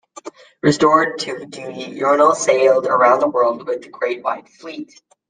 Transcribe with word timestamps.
Restored 0.63 1.19
to 1.19 1.45
duty, 1.45 1.91
Yarnell 1.91 2.33
sailed 2.33 2.87
around 2.87 3.19
the 3.19 3.27
world 3.27 3.67
with 3.67 3.83
the 3.83 3.89
Great 3.89 4.23
White 4.23 4.49
Fleet. 4.49 4.99